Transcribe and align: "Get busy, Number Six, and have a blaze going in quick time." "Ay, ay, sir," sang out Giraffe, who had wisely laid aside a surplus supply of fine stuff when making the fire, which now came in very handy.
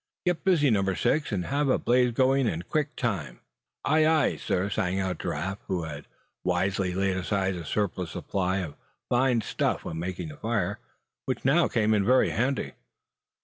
"Get 0.25 0.43
busy, 0.43 0.71
Number 0.71 0.95
Six, 0.95 1.31
and 1.31 1.45
have 1.45 1.69
a 1.69 1.77
blaze 1.77 2.11
going 2.11 2.47
in 2.47 2.63
quick 2.63 2.95
time." 2.95 3.39
"Ay, 3.85 4.03
ay, 4.07 4.37
sir," 4.37 4.67
sang 4.67 4.99
out 4.99 5.19
Giraffe, 5.19 5.61
who 5.67 5.83
had 5.83 6.07
wisely 6.43 6.95
laid 6.95 7.17
aside 7.17 7.53
a 7.53 7.63
surplus 7.63 8.09
supply 8.09 8.57
of 8.61 8.73
fine 9.09 9.41
stuff 9.41 9.85
when 9.85 9.99
making 9.99 10.29
the 10.29 10.37
fire, 10.37 10.79
which 11.27 11.45
now 11.45 11.67
came 11.67 11.93
in 11.93 12.03
very 12.03 12.31
handy. 12.31 12.71